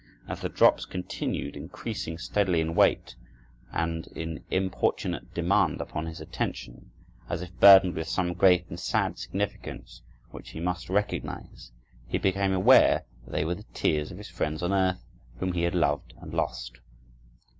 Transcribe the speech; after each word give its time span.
As 0.27 0.41
the 0.41 0.49
drops 0.49 0.85
continued 0.85 1.55
increasing 1.55 2.17
steadily 2.17 2.59
in 2.59 2.73
weight 2.73 3.15
and 3.71 4.07
in 4.15 4.43
importunate 4.49 5.31
demand 5.35 5.79
upon 5.79 6.07
his 6.07 6.19
attention, 6.19 6.89
as 7.29 7.43
if 7.43 7.55
burdened 7.59 7.93
with 7.93 8.07
some 8.07 8.33
great 8.33 8.65
and 8.67 8.79
sad 8.79 9.19
significance 9.19 10.01
which 10.31 10.49
he 10.49 10.59
must 10.59 10.89
recognize, 10.89 11.71
he 12.07 12.17
became 12.17 12.51
aware 12.51 13.05
that 13.25 13.31
they 13.31 13.45
were 13.45 13.53
the 13.53 13.67
tears 13.75 14.09
of 14.11 14.17
his 14.17 14.27
friends 14.27 14.63
on 14.63 14.73
earth 14.73 15.05
whom 15.39 15.51
he 15.51 15.61
had 15.61 15.75
loved 15.75 16.15
and 16.19 16.33
lost. 16.33 16.79